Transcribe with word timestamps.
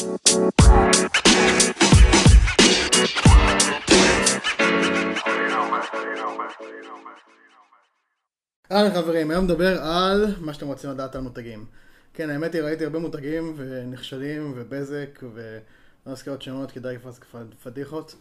אהלן 0.00 0.14
חברים, 8.94 9.30
היום 9.30 9.44
נדבר 9.44 9.82
על 9.82 10.26
מה 10.40 10.54
שאתם 10.54 10.66
רוצים 10.66 10.90
לדעת 10.90 11.14
על 11.14 11.20
מותגים. 11.20 11.66
כן, 12.14 12.30
האמת 12.30 12.54
היא, 12.54 12.62
ראיתי 12.62 12.84
הרבה 12.84 12.98
מותגים 12.98 13.54
ונכשלים 13.56 14.52
ובזק 14.56 15.20
ולא 15.34 16.12
נזכיר 16.12 16.32
עוד 16.32 16.42
שמות, 16.42 16.70
כדאי 16.70 16.96
פדיחות, 17.62 18.14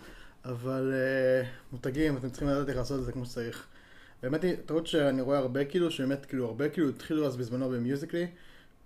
אבל 0.46 0.94
uh, 0.94 1.48
מותגים, 1.72 2.18
אתם 2.18 2.30
צריכים 2.30 2.50
לדעת 2.50 2.70
איך 2.70 2.78
לעשות 2.78 3.00
את 3.00 3.06
זה 3.06 3.12
כמו 3.12 3.26
שצריך. 3.26 3.68
באמת 4.24 4.44
היא 4.44 4.56
טעות 4.66 4.88
שאני 4.88 5.22
רואה 5.22 5.38
הרבה 5.38 5.66
כאילו, 5.66 5.92
שבאמת 5.92 6.26
כאילו 6.26 6.46
הרבה 6.46 6.70
כאילו 6.70 6.90
התחילו 6.90 7.26
אז 7.26 7.38
בזמנו 7.38 7.70
במיוזיקלי, 7.70 8.28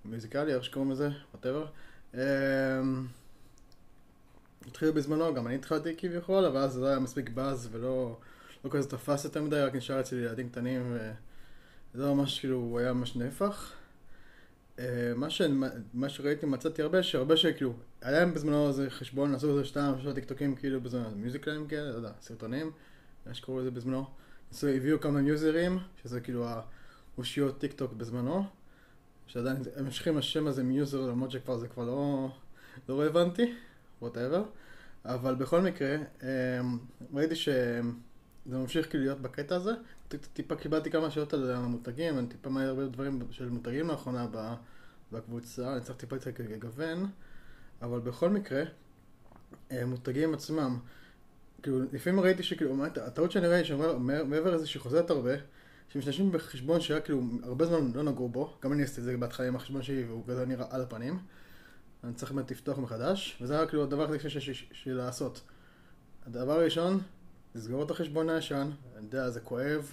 מיוזיקלי, 0.05 0.53
איך 0.53 0.63
שקוראים 0.63 0.91
לזה, 0.91 1.09
whatever. 1.33 1.65
אמ, 2.13 2.17
התחילו 4.67 4.93
בזמנו, 4.93 5.33
גם 5.33 5.47
אני 5.47 5.55
התחלתי 5.55 5.95
כביכול, 5.97 6.45
אבל 6.45 6.57
אז 6.57 6.73
זה 6.73 6.81
לא 6.81 6.87
היה 6.87 6.99
מספיק 6.99 7.29
באז 7.29 7.69
ולא 7.71 8.17
לא 8.65 8.69
כזה 8.69 8.89
תפס 8.89 9.25
יותר 9.25 9.41
מדי, 9.41 9.59
רק 9.59 9.75
נשאר 9.75 9.99
אצלי 9.99 10.19
ילדים 10.19 10.49
קטנים. 10.49 10.81
ו... 10.93 11.11
זה 11.93 12.03
לא 12.03 12.15
ממש 12.15 12.39
כאילו, 12.39 12.57
הוא 12.57 12.79
היה 12.79 12.93
ממש 12.93 13.15
נפח. 13.15 13.71
אה, 14.79 15.13
מה, 15.15 15.29
ש... 15.29 15.41
מה 15.93 16.09
שראיתי, 16.09 16.45
מצאתי 16.45 16.81
הרבה, 16.81 17.03
שהרבה 17.03 17.37
שכאילו, 17.37 17.73
היה 18.01 18.11
להם 18.11 18.33
בזמנו 18.33 18.67
איזה 18.67 18.89
חשבון, 18.89 19.35
עשו 19.35 19.49
איזה 19.49 19.65
שתיים, 19.65 19.95
שלושה 19.95 20.15
טיקטוקים 20.15 20.55
כאילו 20.55 20.81
בזמנו, 20.81 21.11
מיוזיקלים 21.15 21.67
כאלה, 21.67 21.91
לא 21.91 21.95
יודע, 21.95 22.11
סרטונים, 22.21 22.71
מה 23.25 23.33
שקראו 23.33 23.59
לזה 23.59 23.71
בזמנו. 23.71 24.05
עשו, 24.51 24.67
הביאו 24.67 24.99
כמה 24.99 25.21
מיוזרים, 25.21 25.79
שזה 26.03 26.21
כאילו 26.21 26.45
האושיות 27.17 27.59
טיקטוק 27.59 27.93
בזמנו, 27.93 28.45
שעדיין 29.33 29.57
הם 29.75 29.85
ממשיכים 29.85 30.17
השם 30.17 30.47
הזה 30.47 30.63
muser, 30.63 31.01
למרות 31.01 31.31
שכבר 31.31 31.57
זה 31.57 31.67
כבר 31.67 31.83
לא, 31.83 32.29
לא 32.89 33.01
רלוונטי, 33.01 33.53
whatever. 34.01 34.43
אבל 35.05 35.35
בכל 35.35 35.61
מקרה, 35.61 35.95
אה, 36.23 36.61
ראיתי 37.13 37.35
שהם... 37.35 37.99
זה 38.45 38.57
ממשיך 38.57 38.89
כאילו 38.89 39.03
להיות 39.03 39.21
בקטע 39.21 39.55
הזה. 39.55 39.71
טיפה 40.33 40.55
קיבלתי 40.55 40.91
כמה 40.91 41.11
שאלות 41.11 41.33
על 41.33 41.51
המותגים, 41.51 42.17
אני 42.19 42.27
טיפה 42.27 42.49
מעלה 42.49 42.67
הרבה 42.67 42.85
דברים 42.85 43.21
של 43.31 43.49
מותגים 43.49 43.87
לאחרונה 43.87 44.27
בקבוצה, 45.11 45.73
אני 45.73 45.81
צריך 45.81 45.97
טיפה 45.97 46.15
יותר 46.15 46.31
לגוון, 46.49 47.05
אבל 47.81 47.99
בכל 47.99 48.29
מקרה, 48.29 48.63
אה, 49.71 49.85
מותגים 49.85 50.33
עצמם, 50.33 50.79
כאילו, 51.63 51.79
לפעמים 51.91 52.19
ראיתי 52.19 52.43
שכאילו, 52.43 52.85
הטעות 52.85 53.31
שאני 53.31 53.47
רואה, 53.47 53.63
שאומר, 53.63 53.97
מעבר 53.97 54.55
לזה 54.55 54.67
שחוזרת 54.67 55.09
הרבה, 55.09 55.33
שמשתמשים 55.89 56.31
בחשבון 56.31 56.81
שהיה 56.81 57.01
כאילו 57.01 57.21
הרבה 57.43 57.65
זמן 57.65 57.91
לא 57.95 58.03
נגעו 58.03 58.29
בו, 58.29 58.53
גם 58.61 58.73
אני 58.73 58.83
עשיתי 58.83 58.99
את 58.99 59.05
זה 59.05 59.17
בהתחלה 59.17 59.47
עם 59.47 59.55
החשבון 59.55 59.81
שלי 59.81 60.03
והוא 60.03 60.23
כזה 60.27 60.45
נראה 60.45 60.65
על 60.69 60.81
הפנים, 60.81 61.19
אני 62.03 62.13
צריך 62.13 62.31
באמת 62.31 62.51
לפתוח 62.51 62.77
מחדש, 62.77 63.37
וזה 63.41 63.57
היה 63.57 63.67
כאילו 63.67 63.83
הדבר 63.83 64.03
הכי 64.03 64.19
קשה 64.19 64.53
של 64.71 64.93
לעשות. 64.93 65.41
הדבר 66.25 66.51
הראשון, 66.51 66.99
לסגור 67.55 67.83
את 67.83 67.91
החשבון 67.91 68.29
הישן, 68.29 68.69
אני 68.95 69.05
יודע, 69.05 69.29
זה 69.29 69.39
כואב, 69.39 69.91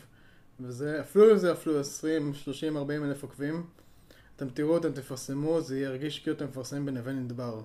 וזה, 0.61 1.01
אפילו 1.01 1.33
אם 1.33 1.37
זה 1.37 1.53
אפילו 1.53 1.81
20, 1.81 2.35
30, 2.35 2.77
40 2.77 3.05
אלף 3.05 3.23
עוקבים, 3.23 3.67
אתם 4.37 4.49
תראו, 4.49 4.77
אתם 4.77 4.93
תפרסמו, 4.93 5.61
זה 5.61 5.81
ירגיש 5.81 6.19
כאילו 6.19 6.37
אתם 6.37 6.45
מפרסמים 6.45 6.87
בנווה 6.87 7.13
נדבר. 7.13 7.63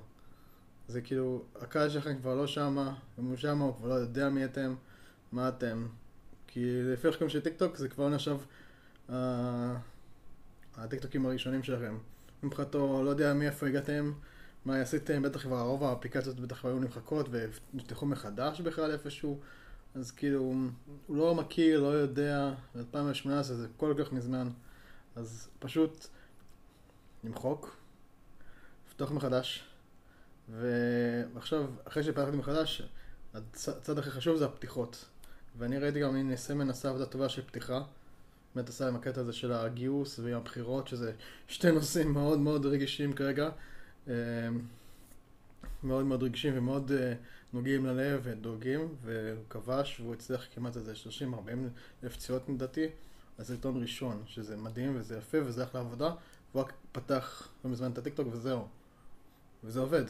זה 0.88 1.02
כאילו, 1.02 1.44
הקהל 1.62 1.89
שלכם 1.89 2.17
כבר 2.17 2.36
לא 2.36 2.48
שמה, 2.48 2.94
אם 3.20 3.26
הוא 3.26 3.36
שמה, 3.36 3.66
הוא 3.66 3.76
כבר 3.76 3.88
לא 3.88 3.94
יודע 3.94 4.30
מי 4.30 4.45
אתם, 4.45 4.76
מה 5.32 5.50
אתם. 5.50 5.88
כי 6.56 6.81
לפי 6.84 7.08
החלקים 7.08 7.30
של 7.30 7.42
טיקטוק 7.42 7.75
זה 7.75 7.89
כבר 7.89 8.09
נחשב 8.09 8.38
אה, 9.09 9.14
הטיקטוקים 10.75 11.25
הראשונים 11.25 11.64
שלכם. 11.64 11.98
מבחינתו, 12.44 13.03
לא 13.03 13.09
יודע 13.09 13.34
מי 13.34 13.48
איפה 13.48 13.67
הגעתם, 13.67 14.14
מה 14.66 14.81
עשיתם, 14.81 15.22
בטח 15.22 15.42
כבר 15.42 15.61
רוב 15.61 15.83
האפליקציות 15.83 16.39
בטח 16.39 16.66
היו 16.66 16.80
נמחקות 16.80 17.30
ונפתחו 17.31 18.06
מחדש 18.06 18.61
בכלל 18.61 18.92
איפשהו. 18.92 19.39
אז 19.95 20.11
כאילו, 20.11 20.53
הוא 21.08 21.17
לא 21.17 21.36
מכיר, 21.36 21.81
לא 21.81 21.88
יודע, 21.88 22.53
ב-2018 22.76 23.43
זה 23.43 23.67
כל 23.77 23.93
כך 23.99 24.11
מזמן, 24.11 24.49
אז 25.16 25.48
פשוט 25.60 26.08
למחוק, 27.23 27.77
לפתוח 28.87 29.11
מחדש, 29.11 29.64
ועכשיו, 30.49 31.66
אחרי 31.87 32.04
שפתחתי 32.04 32.37
מחדש, 32.37 32.82
הצד 33.33 33.99
הכי 33.99 34.11
חשוב 34.11 34.37
זה 34.37 34.45
הפתיחות. 34.45 35.05
ואני 35.58 35.77
ראיתי 35.77 35.99
גם, 35.99 36.16
הנה, 36.16 36.38
סמן 36.38 36.70
עשה 36.70 36.89
עבודה 36.89 37.05
טובה 37.05 37.30
של 37.30 37.42
פתיחה. 37.42 37.82
באמת 38.55 38.70
עשה 38.70 38.88
עם 38.88 38.95
הקטע 38.95 39.21
הזה 39.21 39.33
של 39.33 39.52
הגיוס 39.52 40.20
ועם 40.20 40.36
הבחירות, 40.36 40.88
שזה 40.88 41.14
שתי 41.48 41.71
נושאים 41.71 42.11
מאוד 42.11 42.39
מאוד 42.39 42.66
רגישים 42.66 43.14
כרגע. 43.14 43.49
אה, 44.08 44.14
מאוד 45.86 46.05
מאוד 46.05 46.23
רגשים 46.23 46.58
ומאוד 46.58 46.92
uh, 46.92 47.54
נוגעים 47.54 47.86
ללב 47.86 48.21
ודואגים, 48.23 48.95
והוא 49.04 49.43
כבש 49.49 49.99
והוא 49.99 50.14
הצליח 50.14 50.45
כמעט 50.55 50.77
איזה 50.77 50.93
30-40 50.93 51.26
אלף 52.04 52.16
פציעות 52.16 52.49
לדעתי, 52.49 52.87
הסרטון 53.39 53.82
ראשון, 53.82 54.23
שזה 54.26 54.58
מדהים 54.58 54.95
וזה 54.95 55.17
יפה 55.17 55.37
וזה 55.45 55.64
אחלה 55.64 55.82
עבודה, 55.82 56.14
והוא 56.52 56.64
רק 56.64 56.73
פתח 56.92 57.48
לא 57.66 57.72
מזמן 57.72 57.92
את 57.92 57.98
הטיקטוק 57.98 58.27
וזהו. 58.32 58.67
וזה 59.64 59.80
עובד. 59.80 60.04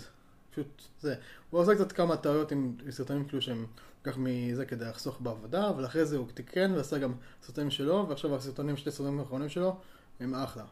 פשוט 0.55 0.81
זה. 1.01 1.15
הוא 1.49 1.61
עושה 1.61 1.75
קצת 1.75 1.91
כמה 1.91 2.17
טעויות 2.17 2.51
עם 2.51 2.75
סרטונים 2.89 3.25
כאילו 3.25 3.41
שהם 3.41 3.65
כך 4.03 4.17
מזה 4.17 4.65
כדי 4.65 4.85
לחסוך 4.85 5.21
בעבודה, 5.21 5.69
אבל 5.69 5.85
אחרי 5.85 6.05
זה 6.05 6.17
הוא 6.17 6.27
תיקן 6.33 6.71
ועשה 6.75 6.97
גם 6.97 7.13
סרטונים 7.43 7.71
שלו, 7.71 8.05
ועכשיו 8.09 8.35
הסרטונים, 8.35 8.77
שתי 8.77 8.91
סרטונים 8.91 9.19
האחרונים 9.19 9.49
שלו, 9.49 9.75
הם 10.19 10.35
אחלה. 10.35 10.63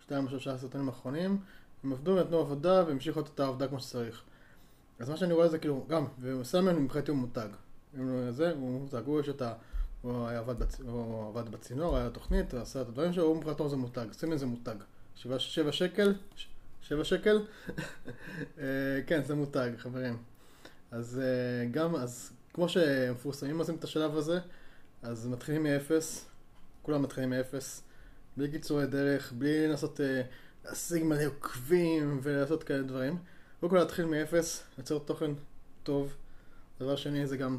שתיים 0.00 0.24
או 0.24 0.30
שלושה 0.30 0.58
סרטונים 0.58 0.88
האחרונים, 0.88 1.38
הם 1.84 1.92
עבדו 1.92 2.10
ונתנו 2.10 2.38
עבודה 2.38 2.84
והמשיכו 2.86 3.20
את 3.20 3.40
העבודה 3.40 3.68
כמו 3.68 3.80
שצריך. 3.80 4.22
אז 4.98 5.10
מה 5.10 5.16
שאני 5.16 5.32
רואה 5.32 5.48
זה 5.48 5.58
כאילו, 5.58 5.84
גם, 5.88 6.06
וסלמן 6.20 6.76
מבחינתי 6.76 7.10
הוא 7.10 7.18
מותג. 7.18 7.48
זה, 8.30 8.52
הוא 8.52 8.80
מותג, 8.80 9.02
הוא 9.06 9.20
יש 9.20 9.28
את 9.28 9.42
ה... 9.42 9.52
הוא 10.02 10.28
עבד, 10.28 10.58
בצ... 10.58 10.80
הוא 10.80 11.28
עבד 11.28 11.48
בצינור, 11.48 11.96
היה 11.96 12.10
תוכנית, 12.10 12.54
הוא 12.54 12.60
עשה 12.60 12.82
את 12.82 12.88
הדברים 12.88 13.12
שלו, 13.12 13.24
הוא 13.24 13.36
מבחינתו 13.36 13.68
זה 13.68 13.76
מותג, 13.76 14.06
סלמן 14.12 14.36
זה 14.36 14.46
מותג. 14.46 14.76
שבע, 15.14 15.38
שבע 15.38 15.72
שקל, 15.72 16.14
שבע 16.88 17.04
שקל, 17.04 17.38
אה, 18.58 18.64
כן, 19.06 19.24
זה 19.24 19.34
מותג, 19.34 19.70
חברים. 19.76 20.16
אז 20.90 21.20
אה, 21.22 21.66
גם, 21.70 21.96
אז 21.96 22.32
כמו 22.54 22.68
שמפורסמים 22.68 23.58
עושים 23.58 23.74
את 23.74 23.84
השלב 23.84 24.16
הזה, 24.16 24.38
אז 25.02 25.26
מתחילים 25.26 25.62
מאפס, 25.62 26.26
כולם 26.82 27.02
מתחילים 27.02 27.30
מאפס, 27.30 27.82
בלי 28.36 28.50
קיצורי 28.50 28.86
דרך, 28.86 29.32
בלי 29.32 29.68
לנסות 29.68 30.00
אה, 30.00 30.22
להשיג 30.64 31.04
מלא 31.04 31.26
עוקבים 31.26 32.20
ולעשות 32.22 32.64
כאלה 32.64 32.82
דברים. 32.82 33.18
קודם 33.60 33.70
כל 33.70 33.78
להתחיל 33.78 34.04
מאפס, 34.04 34.64
ליצור 34.78 35.00
תוכן 35.00 35.30
טוב. 35.82 36.16
דבר 36.80 36.96
שני 36.96 37.26
זה 37.26 37.36
גם, 37.36 37.58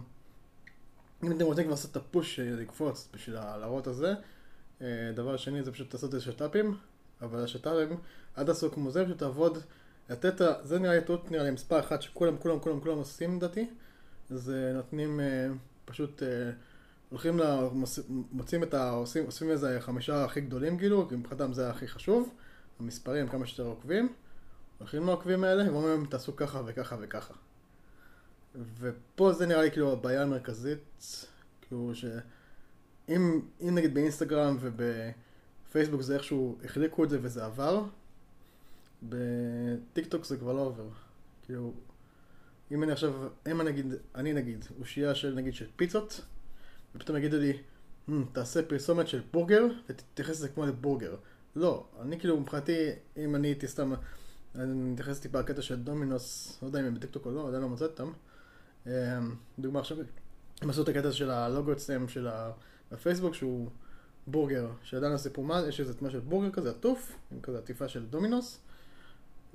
אם 1.24 1.31
אתם 1.31 1.46
רוצים 1.46 1.63
כבר 1.63 1.72
לעשות 1.72 1.92
את 1.92 1.96
הפוש 1.96 2.40
לקפוץ 2.40 3.09
בשביל 3.13 3.36
להראות 3.36 3.88
הזה, 3.88 4.13
אה, 4.81 5.12
דבר 5.16 5.38
שני 5.38 5.63
זה 5.63 5.72
פשוט 5.72 5.94
לעשות 5.94 6.16
את 6.16 6.22
שת"פים, 6.22 6.78
אבל 7.25 7.44
השת"פים 7.44 7.97
עד 8.36 8.50
הסוף 8.50 8.74
כמו 8.74 8.91
זה, 8.91 9.06
פשוט 9.06 9.18
תעבוד, 9.18 9.58
לתת, 10.09 10.41
זה 10.63 10.80
נראה 10.80 10.96
לי 10.96 11.02
טעות 11.02 11.31
נראה 11.31 11.44
לי 11.44 11.52
מספר 11.52 11.80
אחת 11.80 12.02
שכולם 12.02 12.38
כולם 12.38 12.59
כולם 12.59 12.80
כולם 12.80 12.97
עושים 12.97 13.36
לדעתי, 13.36 13.69
אז 14.31 14.50
אה, 14.50 14.74
נותנים 14.74 15.19
אה, 15.19 15.47
פשוט 15.86 16.24
הולכים, 17.09 17.40
מוצאים 18.31 18.63
את 18.63 18.74
ה... 18.74 18.90
עושים, 18.90 19.25
עושים 19.25 19.52
איזה 19.52 19.78
חמישה 19.80 20.25
הכי 20.25 20.41
גדולים 20.41 20.78
כאילו, 20.78 21.09
כי 21.09 21.16
מבחינתם 21.16 21.53
זה 21.53 21.69
הכי 21.69 21.88
חשוב. 21.88 22.34
המספרים, 22.80 23.28
כמה 23.28 23.46
שיותר 23.46 23.69
עוקבים, 23.69 24.13
הולכים 24.80 25.06
לעוקבים 25.06 25.44
האלה, 25.44 25.72
ואומרים 25.72 25.92
להם 25.92 26.06
תעשו 26.06 26.36
ככה 26.36 26.62
וככה 26.66 26.96
וככה. 27.00 27.34
ופה 28.80 29.34
זה 29.34 29.46
נראה 29.46 29.62
לי 29.62 29.72
כאילו 29.72 29.92
הבעיה 29.92 30.22
המרכזית, 30.22 31.03
כאילו 31.62 31.92
שאם 31.96 33.42
נגיד 33.62 33.94
באינסטגרם 33.94 34.57
ובפייסבוק 35.75 36.02
זה 36.02 36.13
איכשהו 36.13 36.58
החליקו 36.63 37.03
את 37.03 37.09
זה 37.09 37.19
וזה 37.22 37.46
עבר, 37.46 37.84
בטיקטוק 39.03 40.25
זה 40.25 40.38
כבר 40.38 40.53
לא 40.53 40.62
עובר. 40.62 40.88
כאילו, 41.44 41.74
אם 42.72 42.83
אני 42.83 42.92
עכשיו, 42.92 43.13
אם 43.51 43.62
אני 43.62 43.72
נגיד, 43.72 43.94
אני 44.16 44.33
נגיד, 44.33 44.66
אושייה 44.80 45.16
של 45.16 45.33
נגיד 45.33 45.54
של 45.54 45.66
פיצות, 45.75 46.22
ופתאום 46.95 47.18
יגידו 47.18 47.38
לי, 47.38 47.54
hmm, 48.10 48.12
תעשה 48.31 48.63
פרסומת 48.63 49.07
של 49.07 49.22
בורגר 49.33 49.66
ותתייחס 49.89 50.30
לזה 50.30 50.50
כמו 50.50 50.66
לבורגר. 50.66 51.16
לא, 51.56 51.88
אני 52.01 52.19
כאילו 52.19 52.39
מבחינתי, 52.39 52.89
אם 53.18 53.36
אני 53.36 53.48
הייתי 53.48 53.68
סתם, 53.68 53.94
אני 54.56 54.74
מתייחס 54.74 55.19
טיפה 55.19 55.39
לקטע 55.39 55.62
של 55.62 55.75
דומינוס, 55.75 56.57
לא 56.62 56.68
יודע 56.68 56.80
אם 56.80 56.86
הם 56.86 56.94
בטיקטוק 56.94 57.25
או 57.25 57.31
לא, 57.31 57.48
עדיין 57.48 57.62
לא 57.62 57.69
מוצא 57.69 57.86
אותם. 57.86 58.12
אמ, 58.88 58.92
דוגמה 59.60 59.80
עכשיו, 59.80 59.98
הם 60.62 60.69
עשו 60.69 60.83
את 60.83 60.89
הקטע 60.89 61.12
של 61.12 61.30
הלוגו 61.30 61.72
אצלם 61.72 62.07
של 62.07 62.27
הפייסבוק 62.92 63.33
שהוא 63.33 63.69
בורגר, 64.27 64.68
שעדיין 64.83 65.18
סיפרו 65.18 65.44
מה, 65.44 65.62
יש 65.68 65.80
איזה 65.80 65.94
תמונה 65.94 66.12
של 66.12 66.19
בורגר 66.19 66.51
כזה 66.51 66.69
עטוף, 66.69 67.18
עם 67.31 67.42
כזה 67.42 67.57
עטיפה 67.57 67.88
של 67.88 68.06
דומינוס, 68.06 68.60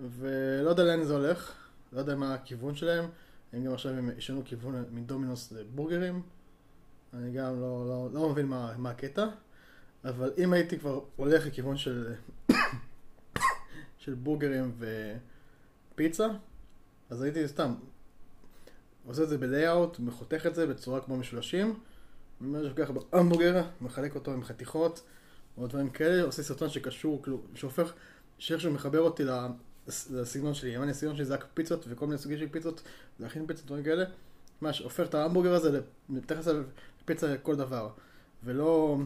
ולא 0.01 0.71
יודע 0.71 0.85
לאן 0.85 1.05
זה 1.05 1.17
הולך, 1.17 1.53
לא 1.93 1.99
יודע 1.99 2.15
מה 2.15 2.35
הכיוון 2.35 2.75
שלהם, 2.75 3.05
אם 3.55 3.65
גם 3.65 3.73
עכשיו 3.73 3.93
הם 3.93 4.11
ישנו 4.19 4.43
כיוון 4.45 4.85
מדומינוס 4.91 5.53
לבורגרים, 5.53 6.23
אני 7.15 7.33
גם 7.33 7.61
לא, 7.61 7.89
לא, 7.89 8.09
לא 8.13 8.29
מבין 8.29 8.47
מה, 8.47 8.75
מה 8.79 8.91
הקטע. 8.91 9.27
אבל 10.05 10.33
אם 10.39 10.53
הייתי 10.53 10.79
כבר 10.79 11.01
הולך 11.17 11.47
לכיוון 11.47 11.77
של, 11.77 12.15
של 14.03 14.15
בורגרים 14.15 14.73
פיצה, 15.95 16.27
אז 17.11 17.23
הייתי 17.23 17.49
סתם 17.49 17.75
עושה 19.07 19.23
את 19.23 19.29
זה 19.29 19.39
בלייאאוט, 19.39 19.99
מחותך 19.99 20.47
את 20.47 20.55
זה 20.55 20.67
בצורה 20.67 21.01
כמו 21.01 21.17
משולשים, 21.17 21.81
ממש 22.41 22.73
ככה 22.77 22.93
בהמבורגר, 22.93 23.63
מחלק 23.81 24.15
אותו 24.15 24.33
עם 24.33 24.45
חתיכות, 24.45 25.03
או 25.59 25.67
דברים 25.67 25.91
כאלה, 25.91 26.23
עושה 26.23 26.43
סרטון 26.43 26.71
שקשור, 26.71 27.23
כאילו, 27.23 27.41
שהופך, 27.55 27.93
שאיכשהו 28.39 28.73
מחבר 28.73 29.01
אותי 29.01 29.23
לסגנון 30.11 30.55
שלי. 30.55 30.77
אם 30.77 30.83
אני 30.83 30.91
הסגנון 30.91 31.17
שלי 31.17 31.25
זה 31.25 31.35
רק 31.35 31.47
פיצות 31.55 31.85
וכל 31.89 32.07
מיני 32.07 32.19
סוגים 32.19 32.39
של 32.39 32.49
פיצות, 32.51 32.83
להכין 33.21 33.47
פיצות, 33.47 33.67
דברים 33.67 33.85
כאלה, 33.85 34.05
ממש 34.63 34.79
הופך 34.79 35.07
את 35.07 35.15
ההמבורגר 35.15 35.55
הזה, 35.55 35.81
מתייחס 36.09 36.49
לפיצה 37.03 37.35
לכל 37.35 37.57
דבר. 37.57 37.91
ולא 38.45 38.99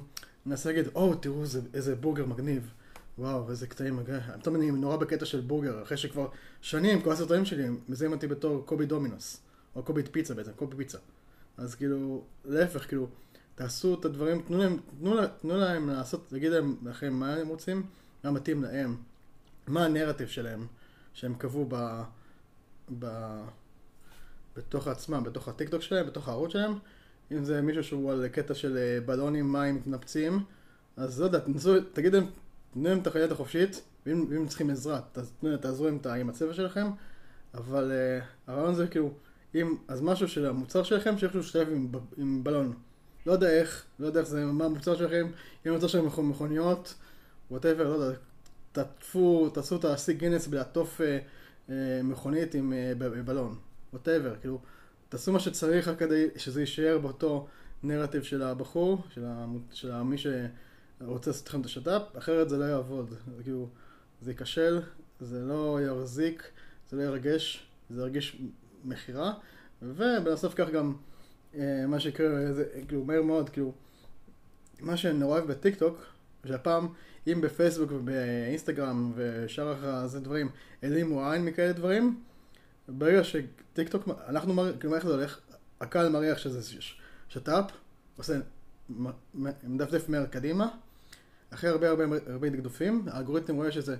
מנסה 0.46 0.68
להגיד, 0.68 0.88
או, 0.94 1.14
תראו 1.14 1.42
איזה, 1.42 1.60
איזה 1.74 1.96
בורגר 1.96 2.26
מגניב. 2.26 2.72
וואו, 3.18 3.50
איזה 3.50 3.66
קטעים 3.66 3.96
מגניב. 3.96 4.22
פתאום 4.40 4.56
אני 4.56 4.70
נורא 4.70 4.96
בקטע 4.96 5.24
של 5.24 5.40
בורגר, 5.40 5.82
אחרי 5.82 5.96
שכבר 5.96 6.28
שנים, 6.60 7.02
כל 7.02 7.12
הסרטונים 7.12 7.44
שלי, 7.44 7.66
מזהים 7.88 8.12
אותי 8.12 8.26
בתור 8.26 8.66
קובי 8.66 8.86
דומינוס. 8.86 9.40
או 9.76 9.82
קובי 9.82 10.02
פיצה 10.02 10.34
בעצם, 10.34 10.52
קובי 10.56 10.76
פיצה. 10.76 10.98
אז 11.56 11.74
כאילו, 11.74 12.24
להפך, 12.44 12.88
כאילו, 12.88 13.06
תעשו 13.54 13.94
את 13.94 14.04
הדברים, 14.04 14.42
תנו 14.42 14.58
להם, 14.58 14.78
תנו, 14.98 15.14
לה, 15.14 15.26
תנו 15.28 15.56
להם 15.56 15.88
לעשות, 15.88 16.32
להגיד 16.32 16.52
להם 16.52 16.76
לכם 16.84 17.12
מה 17.12 17.34
הם 17.34 17.48
רוצים, 17.48 17.86
מה 18.24 18.30
מתאים 18.30 18.62
להם. 18.62 18.96
מה 19.66 19.84
הנרטיב 19.84 20.28
שלהם, 20.28 20.66
שהם 21.14 21.34
קבעו 21.34 21.66
ב... 21.68 22.02
ב... 22.98 23.06
בתוך 24.56 24.88
עצמם, 24.88 25.24
בתוך 25.24 25.48
הטיקטוק 25.48 25.82
שלהם, 25.82 26.06
בתוך 26.06 26.28
הערוץ 26.28 26.52
שלהם. 26.52 26.78
אם 27.32 27.44
זה 27.44 27.62
מישהו 27.62 27.84
שהוא 27.84 28.12
על 28.12 28.28
קטע 28.28 28.54
של 28.54 28.76
אה, 28.76 28.98
בלונים 29.06 29.52
מים 29.52 29.74
מתנפצים, 29.74 30.44
אז 30.96 31.20
לא 31.20 31.24
יודע, 31.24 31.38
תנסו, 31.38 31.74
תגידו 31.92 32.16
להם, 32.16 32.26
תנו 32.72 32.88
להם 32.88 32.98
את 32.98 33.06
החיית 33.06 33.32
החופשית, 33.32 33.82
ואם, 34.06 34.26
ואם 34.30 34.46
צריכים 34.46 34.70
עזרה, 34.70 35.00
תנו, 35.40 35.56
תעזרו 35.56 35.88
עם, 35.88 35.98
עם 36.20 36.28
הצבע 36.28 36.54
שלכם, 36.54 36.86
אבל 37.54 37.92
uh, 37.92 38.24
הרעיון 38.50 38.74
זה 38.74 38.86
כאילו, 38.86 39.12
אם, 39.54 39.76
אז 39.88 40.02
משהו 40.02 40.28
של 40.28 40.46
המוצר 40.46 40.82
שלכם, 40.82 41.18
שאיכשהו 41.18 41.40
להשתלב 41.40 41.68
עם, 41.68 41.88
עם 42.16 42.44
בלון. 42.44 42.72
לא 43.26 43.32
יודע 43.32 43.50
איך, 43.50 43.84
לא 43.98 44.06
יודע 44.06 44.20
איך 44.20 44.28
זה, 44.28 44.44
מה 44.44 44.64
המוצר 44.64 44.96
שלכם, 44.96 45.26
אם 45.66 45.70
המוצר 45.70 45.86
שלכם 45.86 46.28
מכוניות, 46.28 46.94
ווטאבר, 47.50 47.88
לא 47.88 47.94
יודע, 47.94 48.18
תעטפו, 48.72 49.50
תעשו 49.54 49.76
את 49.76 49.84
השיא 49.84 50.14
גינס 50.14 50.46
בלעטוף 50.46 51.00
אה, 51.00 51.18
אה, 51.70 52.00
מכונית 52.02 52.54
עם 52.54 52.72
אה, 52.72 52.92
בלון, 53.24 53.58
ווטאבר, 53.92 54.34
כאילו, 54.40 54.58
תעשו 55.08 55.32
מה 55.32 55.40
שצריך 55.40 55.88
רק 55.88 55.98
כדי 55.98 56.26
שזה 56.36 56.60
יישאר 56.60 56.98
באותו 56.98 57.46
נרטיב 57.82 58.22
של 58.22 58.42
הבחור, 58.42 59.02
של, 59.10 59.24
המ, 59.24 59.58
של 59.72 60.02
מי 60.02 60.16
שרוצה 60.18 61.30
לעשות 61.30 61.48
לכם 61.48 61.60
את 61.60 61.66
השת"פ, 61.66 62.18
אחרת 62.18 62.48
זה 62.48 62.58
לא 62.58 62.64
יעבוד, 62.64 63.10
זה 63.10 63.42
כאילו, 63.42 63.68
זה 64.22 64.30
ייכשל, 64.30 64.80
זה 65.20 65.40
לא 65.40 65.78
יחזיק, 65.82 66.42
זה 66.90 66.96
לא 66.96 67.02
ירגש, 67.02 67.66
זה 67.90 68.00
ירגיש 68.00 68.42
מכירה, 68.84 69.32
ובנוסף 69.82 70.54
כך 70.54 70.70
גם 70.70 70.94
מה 71.88 72.00
שיקרה, 72.00 72.52
זה 72.52 72.64
כאילו 72.88 73.04
מהר 73.04 73.22
מאוד, 73.22 73.50
כאילו, 73.50 73.72
מה 74.80 74.96
שאני 74.96 75.22
אוהב 75.22 75.46
בטיק 75.46 75.76
טוק, 75.76 75.98
שהפעם 76.46 76.88
אם 77.26 77.40
בפייסבוק 77.40 77.90
ובאינסטגרם 77.92 79.12
ושאר 79.16 79.86
הזה 79.86 80.20
דברים 80.20 80.48
העלימו 80.82 81.30
עין 81.30 81.44
מכאלה 81.44 81.72
דברים, 81.72 82.20
ברגע 82.88 83.24
שטיק 83.24 83.88
טוק, 83.88 84.08
אנחנו 84.28 84.54
מראים, 84.54 84.78
כאילו 84.78 84.94
איך 84.94 85.06
זה 85.06 85.14
הולך, 85.14 85.40
הקהל 85.80 86.08
מריח 86.08 86.38
שזה 86.38 86.78
שת"פ, 87.28 87.72
עושה, 88.16 88.38
מדפדף 89.64 90.08
מהר 90.08 90.26
קדימה, 90.26 90.68
אחרי 91.50 91.70
הרבה 91.70 91.90
הרבה 91.90 92.04
הרבה 92.26 92.48
דקדופים, 92.48 93.06
האלגוריתם 93.10 93.56
רואה 93.56 93.72
שזה 93.72 93.96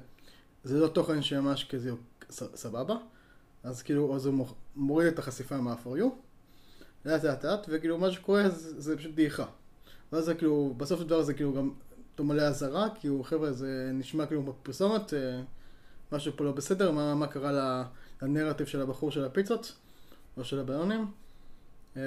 זה 0.64 0.80
לא 0.80 0.88
תוכן 0.88 1.22
שממש 1.22 1.64
כזה 1.64 1.90
סבבה, 2.30 2.96
אז 3.62 3.82
כאילו, 3.82 4.16
אז 4.16 4.26
הוא 4.26 4.46
מוריד 4.76 5.06
את 5.06 5.18
החשיפה 5.18 5.56
מה-for 5.56 5.98
you, 6.00 6.06
לאט 7.06 7.24
לאט 7.24 7.44
לאט, 7.44 7.66
וכאילו 7.68 7.98
מה 7.98 8.10
שקורה 8.10 8.48
זה, 8.48 8.80
זה 8.80 8.96
פשוט 8.96 9.14
דעיכה. 9.14 9.46
ואז 10.12 10.24
זה 10.24 10.34
כאילו, 10.34 10.74
בסוף 10.76 11.00
הדבר 11.00 11.16
הזה 11.16 11.34
כאילו 11.34 11.52
גם 11.52 11.70
אותו 12.12 12.24
מלא 12.24 12.42
אזהרה, 12.42 12.88
הוא, 13.08 13.24
חבר'ה, 13.24 13.52
זה 13.52 13.90
נשמע 13.94 14.26
כאילו 14.26 14.42
בפרסומת, 14.42 15.14
אה, 15.14 15.40
משהו 16.12 16.32
פה 16.36 16.44
לא 16.44 16.52
בסדר, 16.52 16.90
מה, 16.90 17.14
מה 17.14 17.26
קרה 17.26 17.84
לנרטיב 18.22 18.66
של 18.66 18.80
הבחור 18.80 19.10
של 19.10 19.24
הפיצות, 19.24 19.72
או 20.36 20.44
של 20.44 20.58
הבעיונים. 20.58 21.06
אה, 21.96 22.02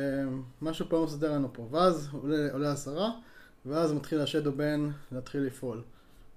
משהו 0.61 0.85
פה 0.89 0.97
לא 0.97 1.03
מסדר 1.03 1.31
לנו 1.31 1.53
פה. 1.53 1.67
ואז 1.71 2.09
עולה, 2.11 2.51
עולה 2.51 2.71
אזהרה, 2.71 3.11
ואז 3.65 3.93
מתחיל 3.93 4.21
השדו 4.21 4.51
בן 4.51 4.89
להתחיל 5.11 5.41
לפעול. 5.41 5.83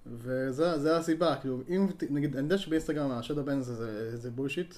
וזה 0.07 0.97
הסיבה, 0.97 1.37
כאילו, 1.41 1.63
אם, 1.69 1.87
נגיד, 2.11 2.37
אני 2.37 2.45
יודע 2.45 2.59
שבאינסטגרם 2.59 3.11
השדו 3.11 3.45
בן 3.45 3.61
זה, 3.61 3.75
זה, 3.75 4.17
זה 4.17 4.31
בולשיט, 4.31 4.75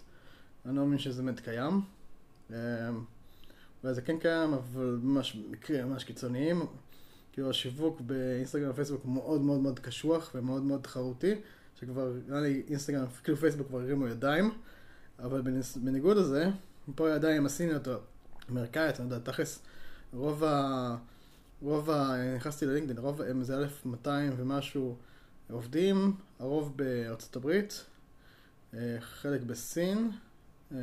אני 0.66 0.76
לא 0.76 0.82
מאמין 0.82 0.98
שזה 0.98 1.22
באמת 1.22 1.40
קיים. 1.40 1.80
אולי 3.82 3.94
זה 3.94 4.02
כן 4.02 4.18
קיים, 4.18 4.54
אבל 4.54 4.98
ממש 5.02 5.36
מקרים 5.50 5.88
ממש 5.88 6.04
קיצוניים. 6.04 6.66
כאילו 7.32 7.50
השיווק 7.50 8.00
באינסטגרם 8.00 8.70
ופייסבוק 8.70 9.04
מאוד 9.04 9.40
מאוד 9.40 9.60
מאוד 9.60 9.78
קשוח 9.78 10.30
ומאוד 10.34 10.62
מאוד 10.62 10.80
תחרותי, 10.82 11.34
שכבר, 11.80 12.12
נראה 12.28 12.40
לי 12.40 12.62
אינסטגרם, 12.68 13.06
כאילו 13.24 13.38
פייסבוק 13.38 13.68
כבר 13.68 13.80
הרימו 13.80 14.06
ידיים, 14.06 14.50
אבל 15.18 15.42
בניגוד 15.76 16.16
לזה, 16.16 16.46
פה 16.94 17.08
הידיים 17.08 17.46
הסיניות 17.46 17.88
האמריקאית, 18.48 19.00
אני 19.00 19.04
יודע, 19.04 19.32
תכלס, 19.32 19.62
רוב 20.12 20.44
ה... 20.44 20.96
רוב 21.62 21.90
ה... 21.90 22.16
נכנסתי 22.36 22.66
ללינקדאין, 22.66 22.98
רוב 22.98 23.22
הם 23.22 23.44
זה 23.44 23.58
1200 23.58 24.32
ומשהו 24.36 24.96
עובדים, 25.50 26.16
הרוב 26.38 26.76
בארצות 26.76 27.36
הברית, 27.36 27.84
אה, 28.74 28.96
חלק 29.00 29.42
בסין, 29.42 30.10
אה, 30.72 30.78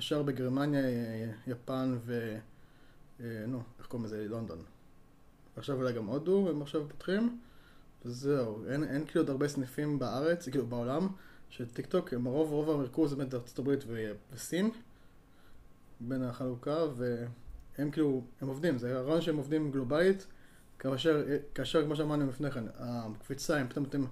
השאר 0.00 0.22
בגרמניה, 0.22 0.82
יפן 1.46 1.98
ו... 2.04 2.38
אה, 3.20 3.44
נו, 3.46 3.62
איך 3.78 3.86
קוראים 3.86 4.06
לזה? 4.06 4.26
לונדון. 4.28 4.62
עכשיו 5.56 5.76
אולי 5.76 5.92
גם 5.92 6.06
הודו, 6.06 6.50
הם 6.50 6.62
עכשיו 6.62 6.88
פותחים. 6.88 7.40
וזהו, 8.04 8.64
אין, 8.68 8.84
אין 8.84 9.06
כאילו 9.06 9.20
עוד 9.20 9.30
הרבה 9.30 9.48
סניפים 9.48 9.98
בארץ, 9.98 10.48
כאילו 10.48 10.66
בעולם, 10.66 11.08
של 11.48 11.68
טיק 11.68 11.86
טוק, 11.86 12.14
הם 12.14 12.26
הרוב, 12.26 12.50
רוב 12.50 12.70
המרכוז 12.70 13.14
באמת 13.14 13.34
ארצות 13.34 13.58
הברית 13.58 13.84
ו- 13.86 14.12
וסין, 14.32 14.70
בין 16.00 16.22
החלוקה, 16.22 16.78
והם 16.96 17.90
כאילו, 17.90 18.22
הם 18.40 18.48
עובדים, 18.48 18.78
זה 18.78 18.98
הרעיון 18.98 19.20
שהם 19.20 19.36
עובדים 19.36 19.70
גלובלית, 19.70 20.26
כאשר, 20.78 21.24
כאשר 21.54 21.84
כמו 21.84 21.96
שאמרנו 21.96 22.26
לפני 22.26 22.50
כן, 22.50 22.64
הקפיצה, 22.78 23.60
אם 23.60 23.68
פתאום 23.68 23.84
אתם 23.84 24.04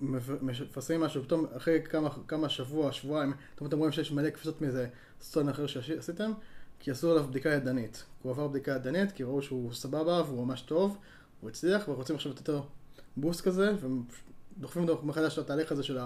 מפרסמים 0.00 1.00
משהו, 1.00 1.22
פתאום 1.22 1.46
אחרי 1.56 1.82
כמה, 1.82 2.08
כמה 2.28 2.48
שבוע, 2.48 2.92
שבועיים, 2.92 3.32
פתאום 3.54 3.68
אתם 3.68 3.78
רואים 3.78 3.92
שיש 3.92 4.12
מלא 4.12 4.30
קפיצות 4.30 4.60
מאיזה 4.60 4.88
סטון 5.20 5.48
אחר 5.48 5.66
שעשיתם, 5.66 6.32
כי 6.80 6.90
עשו 6.90 7.10
עליו 7.10 7.24
בדיקה 7.24 7.48
ידנית. 7.48 8.04
הוא 8.22 8.32
עבר 8.32 8.48
בדיקה 8.48 8.70
ידנית, 8.70 9.12
כי 9.12 9.22
ראו 9.22 9.42
שהוא 9.42 9.72
סבבה 9.72 10.22
והוא 10.26 10.46
ממש 10.46 10.62
טוב, 10.62 10.98
הוא 11.40 11.50
הצליח, 11.50 11.88
ורוצים 11.88 12.16
עכשיו 12.16 12.32
לתת 12.32 12.48
לו 12.48 12.66
בוסט 13.16 13.40
כזה, 13.40 13.72
ודוחפים 14.56 14.88
אותו 14.88 15.06
מחדש 15.06 15.38
לתהליך 15.38 15.72
הזה 15.72 15.82
של 15.82 15.98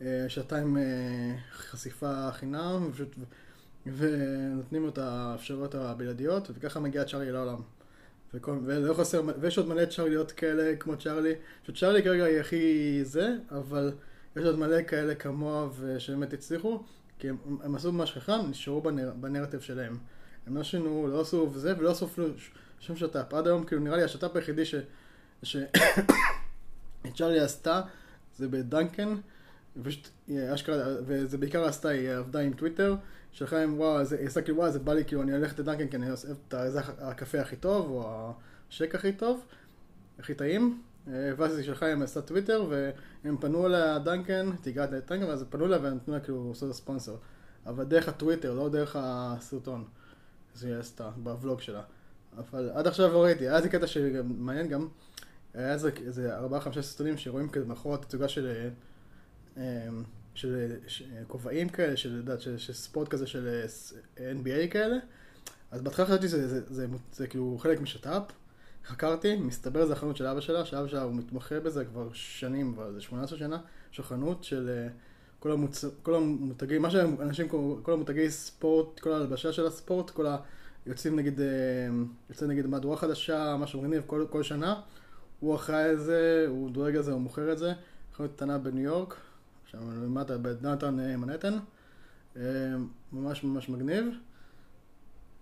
השעתיים 0.00 0.76
אה, 0.76 0.82
אה, 0.82 1.36
חשיפה 1.52 2.32
חינם, 2.32 2.86
ופשוט, 2.90 3.16
ונותנים 3.86 4.82
לו 4.82 4.88
את 4.88 4.98
האפשרויות 4.98 5.74
הבלעדיות, 5.74 6.50
וככה 6.54 6.80
מגיע 6.80 7.04
צ'ארלי 7.04 7.32
לעולם. 7.32 7.60
וכל, 8.34 8.58
ולא 8.64 8.94
חסר, 8.94 9.22
ויש 9.40 9.58
עוד 9.58 9.68
מלא 9.68 9.84
צ'ארליות 9.84 10.32
כאלה 10.32 10.76
כמו 10.76 10.96
צ'ארלי, 10.96 11.34
שצ'ארלי 11.66 12.02
כרגע 12.02 12.24
היא 12.24 12.40
הכי 12.40 13.00
זה, 13.04 13.36
אבל 13.50 13.92
יש 14.36 14.44
עוד 14.44 14.58
מלא 14.58 14.82
כאלה 14.82 15.14
כמוה 15.14 15.68
ושבאמת 15.80 16.32
הצליחו, 16.32 16.82
כי 17.18 17.28
הם, 17.28 17.36
הם 17.62 17.74
עשו 17.74 17.92
ממש 17.92 18.12
חכם, 18.12 18.50
נשארו 18.50 18.80
בנר, 18.80 19.12
בנרטיב 19.20 19.60
שלהם. 19.60 19.98
הם 20.46 20.56
לא 20.56 20.62
שינו, 20.62 21.08
לא 21.08 21.20
עשו 21.20 21.50
וזה, 21.52 21.74
ולא 21.78 21.90
עשו 21.90 22.06
אפילו 22.06 22.26
שום 22.80 22.96
שת"פ. 22.96 23.34
עד 23.34 23.46
היום, 23.46 23.64
כאילו, 23.64 23.82
נראה 23.82 23.96
לי 23.96 24.02
השת"פ 24.02 24.36
היחידי 24.36 24.64
ש... 24.64 24.74
ש... 25.42 25.56
צ'ארלי 27.16 27.40
עשתה, 27.40 27.82
זה 28.36 28.48
בדנקן, 28.48 29.14
ופשוט, 29.76 30.08
אשכרה, 30.54 30.84
וזה 31.06 31.38
בעיקר 31.38 31.64
עשתה, 31.64 31.88
היא 31.88 32.10
עבדה 32.10 32.40
עם 32.40 32.52
טוויטר, 32.52 32.96
שלחה 33.32 33.62
עם 33.62 33.78
וואו, 33.78 33.98
היא 33.98 34.26
עשתה 34.26 34.42
כאילו 34.42 34.58
וואו, 34.58 34.70
זה 34.70 34.78
בא 34.78 34.94
לי 34.94 35.04
כאילו, 35.04 35.22
אני 35.22 35.32
הולכת 35.32 35.58
לדנקן 35.58 35.88
כי 35.88 35.96
אני 35.96 36.10
עושה 36.10 36.28
את 36.30 36.54
הקפה 36.98 37.40
הכי 37.40 37.56
טוב, 37.56 37.90
או 37.90 38.32
השק 38.68 38.94
הכי 38.94 39.12
טוב, 39.12 39.44
הכי 40.18 40.34
טעים, 40.34 40.82
ואז 41.06 41.56
היא 41.58 41.66
שלחה 41.66 41.92
עם 41.92 42.02
עשתה 42.02 42.22
טוויטר, 42.22 42.66
והם 43.24 43.36
פנו 43.36 43.66
אליה 43.66 43.98
דנקן, 43.98 44.50
תיגעת 44.60 44.92
לדנקן, 44.92 45.24
ואז 45.24 45.44
פנו 45.50 45.66
אליה 45.66 45.78
והם 45.82 45.94
נתנו 45.94 46.14
לה 46.14 46.20
כאילו 46.20 46.48
לעשות 46.48 46.74
ספונסר. 46.74 47.16
אבל 47.66 47.84
דרך 47.84 48.08
הטוויטר, 48.08 48.54
לא 48.54 48.68
דרך 48.68 48.96
הסרטון. 48.98 49.84
שהיא 50.60 50.74
עשתה 50.74 51.10
בוולוג 51.16 51.60
שלה. 51.60 51.82
אבל 52.38 52.70
עד 52.74 52.86
עכשיו 52.86 53.12
לא 53.12 53.24
ראיתי, 53.24 53.44
היה 53.44 53.56
איזה 53.56 53.68
קטע 53.68 53.86
שמעניין 53.86 54.68
גם, 54.68 54.88
היה 55.54 55.72
איזה, 55.72 56.36
ארבעה 56.36 56.60
חמישה 56.60 56.82
סרטונים 56.82 57.16
שרואים 57.16 57.48
כזה 57.48 57.66
מאחורי 57.66 57.98
תצוגה 57.98 58.28
של, 58.28 58.46
אמ, 58.46 58.70
של, 60.34 60.76
של 60.86 61.04
כובעים 61.28 61.68
כאלה, 61.68 61.96
של, 61.96 62.16
יודעת, 62.16 62.40
של, 62.40 62.58
של 62.58 62.72
ספורט 62.72 63.08
כזה 63.08 63.26
של 63.26 63.64
NBA 64.16 64.70
כאלה. 64.70 64.96
אז 65.70 65.82
בהתחלה 65.82 66.06
חשבתי 66.06 66.28
שזה 66.28 66.48
זה, 66.48 66.60
זה, 66.60 66.74
זה, 66.74 66.86
זה 67.12 67.26
כאילו 67.26 67.58
חלק 67.60 67.80
משת"פ, 67.80 68.32
חקרתי, 68.86 69.36
מסתבר 69.36 69.86
זה 69.86 69.92
החנות 69.92 70.16
של 70.16 70.26
אבא 70.26 70.40
שלה, 70.40 70.64
שאבא 70.64 70.88
שלה 70.88 71.02
הוא 71.02 71.14
מתמחה 71.14 71.60
בזה 71.60 71.84
כבר 71.84 72.08
שנים, 72.12 72.74
כבר 72.74 72.86
איזה 72.86 73.00
18 73.00 73.38
שנה, 73.38 73.58
יש 73.92 74.00
חנות 74.00 74.44
של 74.44 74.88
כל, 75.38 75.52
המוצ... 75.52 75.84
כל 76.02 76.14
המותגי, 76.14 76.78
מה 76.78 76.90
שאנשים, 76.90 77.48
כל 77.82 77.92
המותגי 77.92 78.30
ספורט, 78.30 79.00
כל 79.00 79.12
ההלבשה 79.12 79.52
של 79.52 79.66
הספורט, 79.66 80.10
כל 80.10 80.26
ה... 80.26 80.36
יוצאים 80.86 81.16
נגיד, 81.16 81.40
אה, 81.40 81.46
יוצא 82.30 82.46
נגיד 82.46 82.66
מהדורה 82.66 82.96
חדשה, 82.96 83.56
משהו 83.56 83.82
מגניב 83.82 84.02
כל, 84.06 84.26
כל 84.30 84.42
שנה, 84.42 84.80
הוא 85.40 85.54
אחראי 85.54 85.82
על 85.82 85.96
זה, 85.96 86.46
הוא 86.48 86.70
דואג 86.70 86.96
לזה, 86.96 87.12
הוא 87.12 87.20
מוכר 87.20 87.52
את 87.52 87.58
זה, 87.58 87.72
חנות 88.16 88.30
קטנה 88.36 88.58
בניו 88.58 88.84
יורק, 88.84 89.16
שם 89.74 90.04
למטה 90.04 90.38
בדאונטון 90.38 91.00
אה, 91.00 91.16
מנהטן, 91.16 91.54
אה, 92.36 92.42
ממש 93.12 93.44
ממש 93.44 93.68
מגניב, 93.68 94.04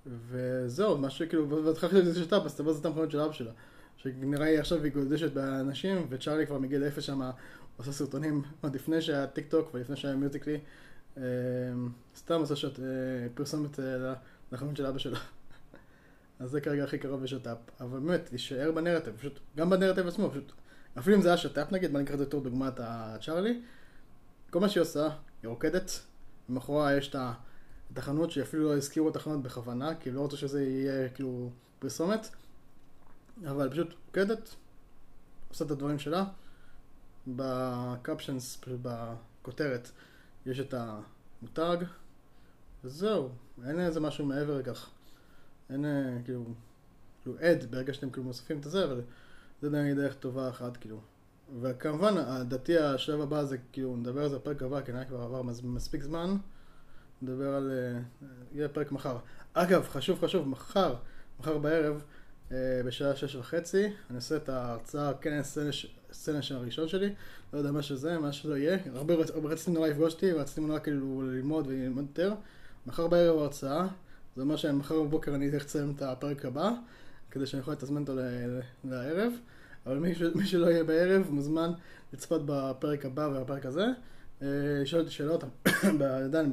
וזהו, 0.06 0.98
מה 0.98 1.10
שכאילו, 1.10 1.64
והתחלתי 1.64 1.94
לזה 1.94 2.24
שת"פ, 2.24 2.42
אז 2.44 2.54
תבוא 2.54 2.78
את 2.80 2.86
המכונות 2.86 3.10
של 3.10 3.20
אבא 3.20 3.32
שלה, 3.32 3.50
שנראה 3.96 4.44
לי 4.46 4.58
עכשיו 4.58 4.82
היא 4.82 4.92
גודשת 4.92 5.32
באנשים, 5.32 6.06
וצ'ארלי 6.08 6.46
כבר 6.46 6.58
מגיל 6.58 6.84
אפס 6.84 7.02
שם 7.02 7.30
עושה 7.76 7.92
סרטונים 7.92 8.42
עוד 8.60 8.74
לפני 8.74 9.02
שהיה 9.02 9.26
טיק 9.26 9.46
טוק 9.48 9.70
ולפני 9.74 9.96
שהיה 9.96 10.16
מיוזיקלי, 10.16 10.58
סתם 12.16 12.40
עושה 12.40 12.56
שאת 12.56 12.78
פרסומת 13.34 13.78
לחנות 14.52 14.76
של 14.76 14.86
אבא 14.86 14.98
שלו. 14.98 15.16
אז 16.40 16.50
זה 16.50 16.60
כרגע 16.60 16.84
הכי 16.84 16.98
קרוב 16.98 17.22
לשת"פ. 17.22 17.56
אבל 17.80 17.98
באמת, 17.98 18.28
להישאר 18.30 18.72
בנרטיב, 18.72 19.16
פשוט, 19.16 19.38
גם 19.56 19.70
בנרטיב 19.70 20.06
עצמו, 20.06 20.30
פשוט, 20.30 20.52
אפילו 20.98 21.16
אם 21.16 21.22
זה 21.22 21.28
היה 21.28 21.36
שת"פ 21.36 21.72
נגיד, 21.72 21.92
בוא 21.92 22.00
ניקח 22.00 22.12
את 22.12 22.18
זה 22.18 22.24
יותר 22.24 22.38
דוגמת 22.38 22.74
הצ'ארלי, 22.78 23.60
כל 24.52 24.60
מה 24.60 24.68
שהיא 24.68 24.82
עושה, 24.82 25.08
היא 25.42 25.48
רוקדת, 25.48 25.90
ומאחוריה 26.48 26.96
יש 26.96 27.14
את 27.92 27.98
החנות 27.98 28.30
שאפילו 28.30 28.64
לא 28.64 28.76
הזכירו 28.76 29.08
את 29.08 29.16
החנות 29.16 29.42
בכוונה, 29.42 29.94
כי 29.94 30.10
לא 30.10 30.20
רוצה 30.20 30.36
שזה 30.36 30.64
יהיה 30.64 31.08
כאילו 31.08 31.50
פרסומת, 31.78 32.28
אבל 33.46 33.70
פשוט 33.70 33.94
רוקדת, 34.06 34.54
עושה 35.48 35.64
את 35.64 35.70
הדברים 35.70 35.98
שלה, 35.98 36.24
בקפשנס, 37.26 38.60
בכותרת, 38.82 39.90
יש 40.46 40.60
את 40.60 40.74
המותג, 40.74 41.76
וזהו, 42.84 43.28
אין 43.66 43.80
איזה 43.80 44.00
משהו 44.00 44.26
מעבר 44.26 44.58
לכך. 44.58 44.90
אין 45.70 45.84
אה, 45.84 46.18
כאילו, 46.24 46.44
כאילו 47.22 47.38
עד 47.38 47.70
ברגע 47.70 47.94
שאתם 47.94 48.10
כאילו 48.10 48.24
מוסיפים 48.24 48.58
את 48.58 48.64
זה, 48.64 48.84
אבל 48.84 49.00
זה 49.62 49.70
נגיד 49.70 49.96
דרך 49.96 50.14
טובה 50.14 50.48
אחת 50.48 50.76
כאילו. 50.76 51.00
וכמובן, 51.60 52.14
לדעתי 52.40 52.78
השלב 52.78 53.20
הבא 53.20 53.44
זה 53.44 53.56
כאילו, 53.72 53.96
נדבר 53.96 54.22
על 54.22 54.28
זה 54.28 54.36
בפרק 54.36 54.62
הבא, 54.62 54.80
כי 54.80 54.92
נראה 54.92 55.04
כבר 55.04 55.20
עבר 55.20 55.42
מספיק 55.62 56.02
זמן. 56.02 56.36
נדבר 57.22 57.54
על, 57.54 57.70
אה, 57.70 58.00
יהיה 58.52 58.68
פרק 58.68 58.92
מחר. 58.92 59.16
אגב, 59.52 59.88
חשוב 59.88 60.24
חשוב, 60.24 60.48
מחר, 60.48 60.94
מחר 61.40 61.58
בערב, 61.58 62.02
אה, 62.52 62.56
בשעה 62.84 63.16
שש 63.16 63.34
וחצי, 63.34 63.84
אני 64.10 64.16
עושה 64.16 64.36
את 64.36 64.48
ההרצאה, 64.48 65.14
כנס 65.14 65.58
סנש 66.12 66.52
הראשון 66.52 66.88
שלי, 66.88 67.14
לא 67.52 67.58
יודע 67.58 67.72
מה 67.72 67.82
שזה, 67.82 68.18
מה 68.18 68.32
שזה 68.32 68.58
יהיה, 68.58 68.78
הרבה 68.94 69.14
רציתי 69.44 69.70
נורא 69.70 69.88
לפגוש 69.88 70.14
אותי, 70.14 70.32
ורציתי 70.32 70.60
נורא 70.60 70.78
כאילו 70.78 71.22
ללמוד 71.22 71.66
וללמוד 71.66 72.04
יותר. 72.08 72.34
מחר 72.86 73.08
בערב 73.08 73.38
ההרצאה, 73.38 73.86
זה 74.36 74.42
אומר 74.42 74.56
שמחר 74.56 75.02
בבוקר 75.02 75.34
אני 75.34 75.50
אלך 75.50 75.62
לציין 75.62 75.92
את 75.96 76.02
הפרק 76.02 76.44
הבא, 76.44 76.70
כדי 77.30 77.46
שאני 77.46 77.60
יכול 77.60 77.72
לתזמן 77.72 78.00
אותו 78.00 78.14
לערב, 78.84 79.32
אבל 79.86 79.98
מי, 79.98 80.14
ש... 80.14 80.22
מי 80.34 80.46
שלא 80.46 80.66
יהיה 80.66 80.84
בערב 80.84 81.30
מוזמן 81.30 81.72
לצפות 82.12 82.42
בפרק 82.46 83.04
הבא 83.04 83.20
ובפרק 83.20 83.66
הזה, 83.66 83.86
אה, 84.42 84.48
לשאול 84.82 85.02
אותי 85.02 85.12
שאלות, 85.12 85.44
עדיין, 86.24 86.52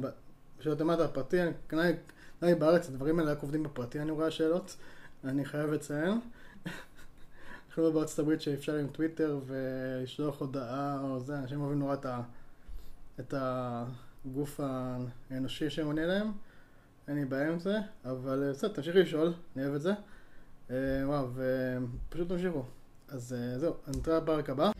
שאלות 0.60 0.80
למטה 0.80 1.04
הפרטי, 1.04 1.36
כנראה 1.68 1.92
בארץ 2.40 2.88
הדברים 2.88 3.18
האלה 3.18 3.32
רק 3.32 3.42
עובדים 3.42 3.62
בפרטי, 3.62 4.00
אני 4.00 4.10
רואה 4.10 4.30
שאלות, 4.30 4.76
אני 5.24 5.44
חייב 5.44 5.70
לציין. 5.70 6.20
אנחנו 7.68 7.92
בארצות 7.92 8.18
הברית 8.18 8.40
שאפשר 8.40 8.74
עם 8.74 8.86
טוויטר 8.86 9.38
ולשלוח 9.46 10.40
הודעה 10.40 11.00
או 11.02 11.20
זה, 11.20 11.38
אנשים 11.38 11.60
אוהבים 11.60 11.78
נורא 11.78 11.94
את, 11.94 12.06
ה, 12.06 12.22
את 13.20 13.34
הגוף 13.36 14.60
האנושי 15.30 15.70
שהם 15.70 15.86
עונים 15.86 16.04
להם. 16.04 16.32
אין 17.08 17.16
לי 17.16 17.24
בעיה 17.24 17.48
עם 17.48 17.58
זה, 17.58 17.78
אבל 18.04 18.42
אה, 18.42 18.50
בסדר, 18.50 18.72
תמשיכי 18.72 18.98
לשאול, 18.98 19.32
אני 19.56 19.64
אוהב 19.64 19.74
את 19.74 19.80
זה. 19.80 19.92
אה, 20.70 20.76
וואו, 21.04 21.28
ופשוט 21.34 22.28
תמשיכו. 22.28 22.64
אז 23.12 23.32
אה, 23.32 23.58
זהו, 23.58 23.74
נתראה 23.88 24.20
בפרק 24.20 24.50
הבא. 24.50 24.70